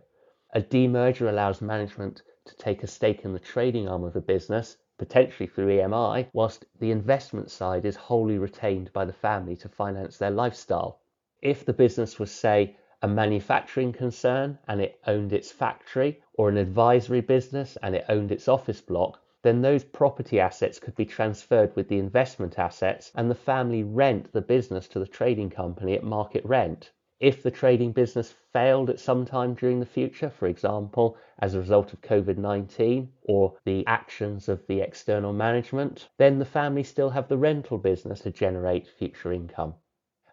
A 0.54 0.60
demerger 0.60 1.28
allows 1.28 1.60
management 1.60 2.22
to 2.44 2.56
take 2.56 2.84
a 2.84 2.86
stake 2.86 3.24
in 3.24 3.32
the 3.32 3.40
trading 3.40 3.88
arm 3.88 4.04
of 4.04 4.12
the 4.12 4.20
business 4.20 4.76
potentially 4.98 5.46
through 5.46 5.66
EMI, 5.66 6.28
whilst 6.32 6.64
the 6.78 6.90
investment 6.90 7.50
side 7.50 7.84
is 7.84 7.96
wholly 7.96 8.38
retained 8.38 8.92
by 8.92 9.04
the 9.04 9.12
family 9.12 9.56
to 9.56 9.68
finance 9.68 10.16
their 10.16 10.30
lifestyle. 10.30 11.00
If 11.42 11.64
the 11.66 11.72
business 11.72 12.18
was, 12.18 12.30
say, 12.30 12.76
a 13.02 13.08
manufacturing 13.08 13.92
concern 13.92 14.58
and 14.68 14.80
it 14.80 14.98
owned 15.06 15.32
its 15.32 15.52
factory, 15.52 16.22
or 16.34 16.48
an 16.48 16.56
advisory 16.56 17.20
business 17.20 17.76
and 17.82 17.94
it 17.94 18.04
owned 18.08 18.32
its 18.32 18.48
office 18.48 18.80
block, 18.80 19.20
then 19.42 19.62
those 19.62 19.84
property 19.84 20.40
assets 20.40 20.80
could 20.80 20.96
be 20.96 21.04
transferred 21.04 21.76
with 21.76 21.88
the 21.88 21.98
investment 21.98 22.58
assets 22.58 23.12
and 23.14 23.30
the 23.30 23.34
family 23.34 23.82
rent 23.82 24.32
the 24.32 24.40
business 24.40 24.88
to 24.88 24.98
the 24.98 25.06
trading 25.06 25.50
company 25.50 25.94
at 25.94 26.02
market 26.02 26.44
rent. 26.44 26.90
If 27.20 27.42
the 27.42 27.50
trading 27.50 27.92
business 27.92 28.34
failed 28.52 28.90
at 28.90 29.00
some 29.00 29.24
time 29.24 29.54
during 29.54 29.80
the 29.80 29.86
future, 29.86 30.28
for 30.28 30.48
example, 30.48 31.16
as 31.38 31.54
a 31.54 31.60
result 31.60 31.92
of 31.92 32.00
COVID 32.00 32.36
19 32.36 33.10
or 33.22 33.56
the 33.64 33.86
actions 33.86 34.48
of 34.48 34.66
the 34.66 34.80
external 34.80 35.32
management, 35.32 36.08
then 36.18 36.38
the 36.38 36.44
family 36.44 36.82
still 36.82 37.10
have 37.10 37.28
the 37.28 37.38
rental 37.38 37.78
business 37.78 38.20
to 38.20 38.30
generate 38.30 38.86
future 38.86 39.32
income. 39.32 39.74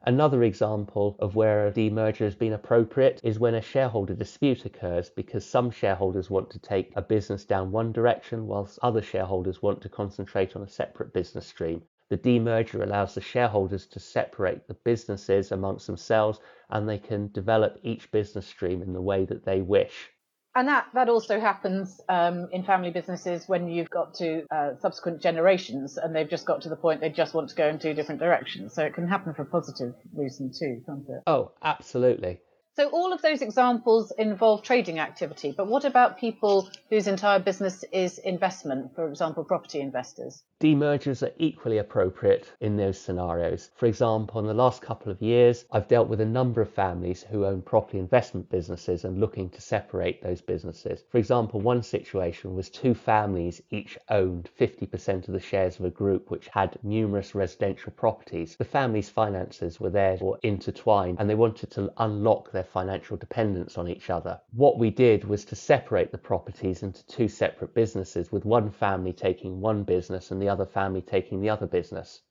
Another 0.05 0.43
example 0.43 1.15
of 1.19 1.37
where 1.37 1.65
a 1.65 1.71
demerger 1.71 2.25
has 2.25 2.35
been 2.35 2.51
appropriate 2.51 3.21
is 3.23 3.39
when 3.39 3.55
a 3.55 3.61
shareholder 3.61 4.13
dispute 4.13 4.65
occurs 4.65 5.09
because 5.09 5.45
some 5.45 5.71
shareholders 5.71 6.29
want 6.29 6.49
to 6.49 6.59
take 6.59 6.91
a 6.97 7.01
business 7.01 7.45
down 7.45 7.71
one 7.71 7.93
direction 7.93 8.45
whilst 8.45 8.77
other 8.81 9.01
shareholders 9.01 9.61
want 9.61 9.79
to 9.81 9.87
concentrate 9.87 10.57
on 10.57 10.61
a 10.61 10.67
separate 10.67 11.13
business 11.13 11.47
stream. 11.47 11.83
The 12.09 12.17
demerger 12.17 12.83
allows 12.83 13.15
the 13.15 13.21
shareholders 13.21 13.87
to 13.87 13.99
separate 14.01 14.67
the 14.67 14.73
businesses 14.73 15.53
amongst 15.53 15.87
themselves 15.87 16.41
and 16.69 16.89
they 16.89 16.99
can 16.99 17.31
develop 17.31 17.79
each 17.81 18.11
business 18.11 18.45
stream 18.45 18.81
in 18.81 18.91
the 18.91 19.01
way 19.01 19.23
that 19.23 19.45
they 19.45 19.61
wish. 19.61 20.11
And 20.55 20.67
that, 20.67 20.87
that 20.93 21.09
also 21.09 21.39
happens 21.39 21.99
um, 22.09 22.47
in 22.51 22.63
family 22.63 22.91
businesses 22.91 23.47
when 23.47 23.67
you've 23.67 23.89
got 23.89 24.13
to 24.15 24.45
uh, 24.51 24.71
subsequent 24.79 25.21
generations 25.21 25.97
and 25.97 26.15
they've 26.15 26.29
just 26.29 26.45
got 26.45 26.61
to 26.61 26.69
the 26.69 26.75
point 26.75 27.01
they 27.01 27.09
just 27.09 27.33
want 27.33 27.49
to 27.49 27.55
go 27.55 27.67
in 27.67 27.79
two 27.79 27.93
different 27.95 28.21
directions. 28.21 28.73
So 28.75 28.83
it 28.83 28.93
can 28.93 29.07
happen 29.07 29.33
for 29.33 29.41
a 29.41 29.45
positive 29.45 29.95
reason 30.15 30.51
too, 30.51 30.81
can't 30.85 31.09
it? 31.09 31.23
Oh, 31.25 31.51
absolutely. 31.63 32.39
So 32.75 32.89
all 32.89 33.13
of 33.13 33.21
those 33.21 33.43
examples 33.43 34.11
involve 34.17 34.63
trading 34.63 34.97
activity, 34.97 35.53
but 35.55 35.67
what 35.67 35.85
about 35.85 36.17
people 36.17 36.67
whose 36.89 37.05
entire 37.05 37.37
business 37.37 37.85
is 37.91 38.17
investment, 38.17 38.95
for 38.95 39.07
example, 39.07 39.43
property 39.43 39.79
investors? 39.79 40.43
Demergers 40.59 41.21
are 41.21 41.33
equally 41.37 41.77
appropriate 41.77 42.51
in 42.61 42.75
those 42.75 42.99
scenarios. 42.99 43.69
For 43.75 43.85
example, 43.85 44.39
in 44.39 44.47
the 44.47 44.55
last 44.55 44.81
couple 44.81 45.11
of 45.11 45.21
years, 45.21 45.65
I've 45.71 45.87
dealt 45.87 46.07
with 46.07 46.19
a 46.21 46.25
number 46.25 46.61
of 46.61 46.69
families 46.71 47.21
who 47.21 47.45
own 47.45 47.61
property 47.61 47.99
investment 47.99 48.49
businesses 48.49 49.05
and 49.05 49.19
looking 49.19 49.49
to 49.51 49.61
separate 49.61 50.23
those 50.23 50.41
businesses. 50.41 51.03
For 51.11 51.19
example, 51.19 51.61
one 51.61 51.83
situation 51.83 52.55
was 52.55 52.71
two 52.71 52.95
families 52.95 53.61
each 53.69 53.99
owned 54.09 54.49
50% 54.59 55.27
of 55.27 55.33
the 55.33 55.39
shares 55.39 55.77
of 55.77 55.85
a 55.85 55.91
group 55.91 56.31
which 56.31 56.47
had 56.47 56.79
numerous 56.81 57.35
residential 57.35 57.91
properties. 57.91 58.55
The 58.55 58.65
family's 58.65 59.09
finances 59.09 59.79
were 59.79 59.91
therefore 59.91 60.39
intertwined 60.41 61.17
and 61.19 61.29
they 61.29 61.35
wanted 61.35 61.69
to 61.71 61.93
unlock 61.97 62.51
their 62.51 62.62
their 62.63 62.71
financial 62.71 63.17
dependence 63.17 63.77
on 63.77 63.89
each 63.89 64.09
other. 64.09 64.39
What 64.53 64.79
we 64.79 64.89
did 64.89 65.25
was 65.25 65.43
to 65.45 65.55
separate 65.55 66.13
the 66.13 66.17
properties 66.17 66.81
into 66.81 67.05
two 67.07 67.27
separate 67.27 67.73
businesses, 67.73 68.31
with 68.31 68.45
one 68.45 68.71
family 68.71 69.11
taking 69.11 69.59
one 69.59 69.83
business 69.83 70.31
and 70.31 70.41
the 70.41 70.47
other 70.47 70.65
family 70.65 71.01
taking 71.01 71.41
the 71.41 71.49
other 71.49 71.67
business. 71.67 72.21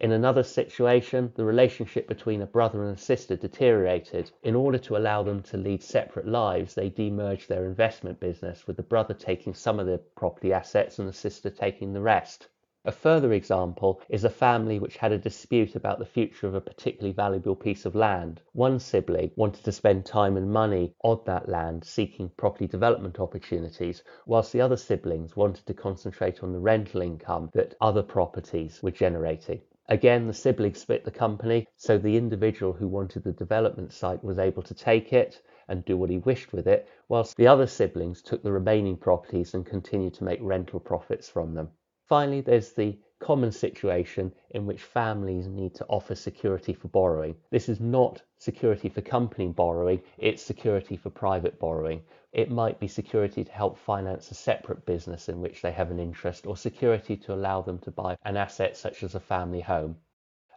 In 0.00 0.12
another 0.12 0.44
situation, 0.44 1.32
the 1.34 1.44
relationship 1.44 2.06
between 2.06 2.40
a 2.40 2.46
brother 2.46 2.84
and 2.84 2.96
a 2.96 3.00
sister 3.00 3.34
deteriorated. 3.34 4.30
In 4.44 4.54
order 4.54 4.78
to 4.78 4.96
allow 4.96 5.24
them 5.24 5.42
to 5.42 5.56
lead 5.56 5.82
separate 5.82 6.28
lives, 6.28 6.76
they 6.76 6.88
demerged 6.88 7.48
their 7.48 7.64
investment 7.64 8.20
business, 8.20 8.68
with 8.68 8.76
the 8.76 8.84
brother 8.84 9.12
taking 9.12 9.54
some 9.54 9.80
of 9.80 9.88
the 9.88 9.98
property 10.14 10.52
assets 10.52 11.00
and 11.00 11.08
the 11.08 11.12
sister 11.12 11.50
taking 11.50 11.92
the 11.92 12.00
rest. 12.00 12.46
A 12.86 12.92
further 12.92 13.34
example 13.34 14.00
is 14.08 14.24
a 14.24 14.30
family 14.30 14.78
which 14.78 14.96
had 14.96 15.12
a 15.12 15.18
dispute 15.18 15.76
about 15.76 15.98
the 15.98 16.06
future 16.06 16.46
of 16.46 16.54
a 16.54 16.62
particularly 16.62 17.12
valuable 17.12 17.54
piece 17.54 17.84
of 17.84 17.94
land. 17.94 18.40
One 18.52 18.78
sibling 18.78 19.32
wanted 19.36 19.64
to 19.64 19.72
spend 19.72 20.06
time 20.06 20.38
and 20.38 20.50
money 20.50 20.94
on 21.04 21.20
that 21.26 21.46
land 21.46 21.84
seeking 21.84 22.30
property 22.38 22.66
development 22.66 23.20
opportunities, 23.20 24.02
whilst 24.24 24.50
the 24.54 24.62
other 24.62 24.78
siblings 24.78 25.36
wanted 25.36 25.66
to 25.66 25.74
concentrate 25.74 26.42
on 26.42 26.52
the 26.54 26.58
rental 26.58 27.02
income 27.02 27.50
that 27.52 27.74
other 27.82 28.02
properties 28.02 28.82
were 28.82 28.90
generating. 28.90 29.60
Again, 29.90 30.26
the 30.26 30.32
siblings 30.32 30.80
split 30.80 31.04
the 31.04 31.10
company, 31.10 31.68
so 31.76 31.98
the 31.98 32.16
individual 32.16 32.72
who 32.72 32.88
wanted 32.88 33.24
the 33.24 33.32
development 33.32 33.92
site 33.92 34.24
was 34.24 34.38
able 34.38 34.62
to 34.62 34.72
take 34.72 35.12
it 35.12 35.42
and 35.68 35.84
do 35.84 35.98
what 35.98 36.08
he 36.08 36.16
wished 36.16 36.54
with 36.54 36.66
it, 36.66 36.88
whilst 37.10 37.36
the 37.36 37.46
other 37.46 37.66
siblings 37.66 38.22
took 38.22 38.42
the 38.42 38.52
remaining 38.52 38.96
properties 38.96 39.52
and 39.52 39.66
continued 39.66 40.14
to 40.14 40.24
make 40.24 40.40
rental 40.40 40.80
profits 40.80 41.28
from 41.28 41.52
them. 41.52 41.68
Finally, 42.10 42.40
there's 42.40 42.72
the 42.72 42.98
common 43.20 43.52
situation 43.52 44.32
in 44.50 44.66
which 44.66 44.82
families 44.82 45.46
need 45.46 45.72
to 45.72 45.86
offer 45.86 46.12
security 46.12 46.74
for 46.74 46.88
borrowing. 46.88 47.36
This 47.50 47.68
is 47.68 47.78
not 47.78 48.20
security 48.36 48.88
for 48.88 49.00
company 49.00 49.46
borrowing, 49.46 50.02
it's 50.18 50.42
security 50.42 50.96
for 50.96 51.08
private 51.10 51.60
borrowing. 51.60 52.02
It 52.32 52.50
might 52.50 52.80
be 52.80 52.88
security 52.88 53.44
to 53.44 53.52
help 53.52 53.78
finance 53.78 54.28
a 54.32 54.34
separate 54.34 54.84
business 54.86 55.28
in 55.28 55.40
which 55.40 55.62
they 55.62 55.70
have 55.70 55.92
an 55.92 56.00
interest, 56.00 56.48
or 56.48 56.56
security 56.56 57.16
to 57.16 57.32
allow 57.32 57.62
them 57.62 57.78
to 57.78 57.92
buy 57.92 58.16
an 58.24 58.36
asset 58.36 58.76
such 58.76 59.04
as 59.04 59.14
a 59.14 59.20
family 59.20 59.60
home. 59.60 59.94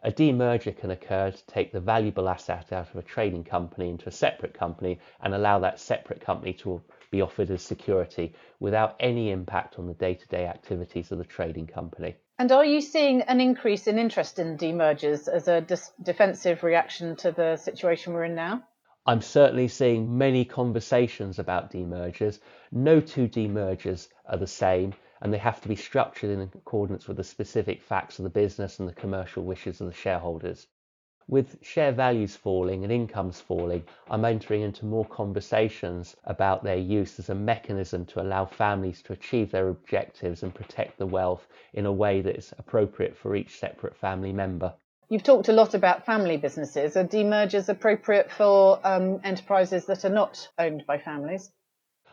A 0.02 0.10
demerger 0.10 0.76
can 0.76 0.90
occur 0.90 1.30
to 1.30 1.46
take 1.46 1.70
the 1.72 1.80
valuable 1.80 2.28
asset 2.28 2.72
out 2.72 2.90
of 2.90 2.96
a 2.96 3.02
trading 3.02 3.44
company 3.44 3.90
into 3.90 4.08
a 4.08 4.12
separate 4.12 4.52
company 4.54 4.98
and 5.20 5.32
allow 5.32 5.60
that 5.60 5.78
separate 5.78 6.20
company 6.20 6.52
to 6.54 6.82
be 7.14 7.22
offered 7.22 7.50
as 7.50 7.62
security 7.62 8.34
without 8.58 8.96
any 8.98 9.30
impact 9.30 9.78
on 9.78 9.86
the 9.86 9.94
day 9.94 10.14
to 10.14 10.26
day 10.26 10.46
activities 10.46 11.12
of 11.12 11.18
the 11.18 11.24
trading 11.24 11.66
company. 11.66 12.16
And 12.40 12.50
are 12.50 12.64
you 12.64 12.80
seeing 12.80 13.22
an 13.22 13.40
increase 13.40 13.86
in 13.86 13.98
interest 13.98 14.40
in 14.40 14.58
demergers 14.58 15.28
as 15.28 15.46
a 15.46 15.60
dis- 15.60 15.92
defensive 16.02 16.64
reaction 16.64 17.14
to 17.16 17.30
the 17.30 17.56
situation 17.56 18.12
we're 18.12 18.24
in 18.24 18.34
now? 18.34 18.64
I'm 19.06 19.20
certainly 19.20 19.68
seeing 19.68 20.18
many 20.18 20.44
conversations 20.44 21.38
about 21.38 21.70
demergers. 21.70 22.40
No 22.72 23.00
two 23.00 23.28
demergers 23.28 24.08
are 24.26 24.38
the 24.38 24.48
same, 24.48 24.94
and 25.20 25.32
they 25.32 25.38
have 25.38 25.60
to 25.60 25.68
be 25.68 25.76
structured 25.76 26.30
in 26.30 26.40
accordance 26.40 27.06
with 27.06 27.18
the 27.18 27.24
specific 27.24 27.80
facts 27.80 28.18
of 28.18 28.24
the 28.24 28.40
business 28.42 28.80
and 28.80 28.88
the 28.88 28.94
commercial 28.94 29.44
wishes 29.44 29.80
of 29.80 29.86
the 29.86 29.94
shareholders. 29.94 30.66
With 31.26 31.64
share 31.64 31.92
values 31.92 32.36
falling 32.36 32.84
and 32.84 32.92
incomes 32.92 33.40
falling, 33.40 33.84
I'm 34.10 34.26
entering 34.26 34.60
into 34.60 34.84
more 34.84 35.06
conversations 35.06 36.14
about 36.24 36.62
their 36.62 36.76
use 36.76 37.18
as 37.18 37.30
a 37.30 37.34
mechanism 37.34 38.04
to 38.06 38.20
allow 38.20 38.44
families 38.44 39.00
to 39.02 39.14
achieve 39.14 39.50
their 39.50 39.68
objectives 39.68 40.42
and 40.42 40.54
protect 40.54 40.98
the 40.98 41.06
wealth 41.06 41.46
in 41.72 41.86
a 41.86 41.92
way 41.92 42.20
that 42.20 42.36
is 42.36 42.52
appropriate 42.58 43.16
for 43.16 43.34
each 43.34 43.58
separate 43.58 43.96
family 43.96 44.32
member. 44.34 44.74
You've 45.08 45.22
talked 45.22 45.48
a 45.48 45.52
lot 45.52 45.72
about 45.72 46.04
family 46.04 46.36
businesses. 46.36 46.96
Are 46.96 47.04
demergers 47.04 47.70
appropriate 47.70 48.30
for 48.30 48.78
um, 48.84 49.20
enterprises 49.24 49.86
that 49.86 50.04
are 50.04 50.10
not 50.10 50.48
owned 50.58 50.84
by 50.86 50.98
families? 50.98 51.50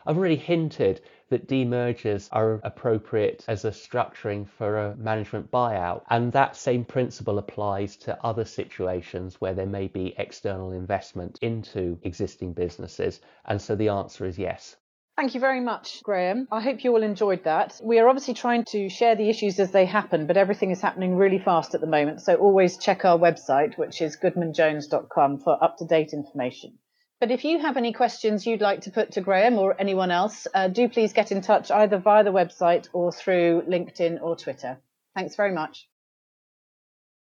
I've 0.06 0.18
already 0.18 0.36
hinted 0.36 1.00
that 1.28 1.48
demergers 1.48 2.28
are 2.32 2.60
appropriate 2.64 3.44
as 3.48 3.64
a 3.64 3.70
structuring 3.70 4.48
for 4.48 4.78
a 4.78 4.96
management 4.96 5.50
buyout, 5.50 6.02
and 6.10 6.32
that 6.32 6.56
same 6.56 6.84
principle 6.84 7.38
applies 7.38 7.96
to 7.98 8.18
other 8.24 8.44
situations 8.44 9.40
where 9.40 9.54
there 9.54 9.66
may 9.66 9.88
be 9.88 10.14
external 10.18 10.72
investment 10.72 11.38
into 11.40 11.98
existing 12.02 12.52
businesses, 12.52 13.20
and 13.44 13.62
so 13.62 13.76
the 13.76 13.88
answer 13.88 14.26
is 14.26 14.38
yes. 14.38 14.76
Thank 15.16 15.34
you 15.34 15.40
very 15.40 15.60
much, 15.60 16.02
Graeme. 16.02 16.48
I 16.50 16.60
hope 16.60 16.84
you 16.84 16.92
all 16.92 17.02
enjoyed 17.02 17.44
that. 17.44 17.78
We 17.82 17.98
are 17.98 18.08
obviously 18.08 18.34
trying 18.34 18.64
to 18.70 18.88
share 18.88 19.14
the 19.14 19.28
issues 19.28 19.60
as 19.60 19.70
they 19.70 19.84
happen, 19.84 20.26
but 20.26 20.38
everything 20.38 20.70
is 20.70 20.80
happening 20.80 21.16
really 21.16 21.38
fast 21.38 21.74
at 21.74 21.80
the 21.80 21.86
moment, 21.86 22.22
so 22.22 22.34
always 22.34 22.78
check 22.78 23.04
our 23.04 23.18
website, 23.18 23.76
which 23.76 24.00
is 24.00 24.16
goodmanjones.com, 24.16 25.40
for 25.40 25.62
up 25.62 25.76
to 25.78 25.84
date 25.84 26.12
information. 26.12 26.78
But 27.22 27.30
if 27.30 27.44
you 27.44 27.60
have 27.60 27.76
any 27.76 27.92
questions 27.92 28.48
you'd 28.48 28.60
like 28.60 28.80
to 28.80 28.90
put 28.90 29.12
to 29.12 29.20
Graeme 29.20 29.56
or 29.56 29.80
anyone 29.80 30.10
else, 30.10 30.48
uh, 30.52 30.66
do 30.66 30.88
please 30.88 31.12
get 31.12 31.30
in 31.30 31.40
touch 31.40 31.70
either 31.70 31.96
via 31.96 32.24
the 32.24 32.32
website 32.32 32.88
or 32.92 33.12
through 33.12 33.62
LinkedIn 33.68 34.20
or 34.20 34.34
Twitter. 34.34 34.80
Thanks 35.14 35.36
very 35.36 35.52
much. 35.52 35.88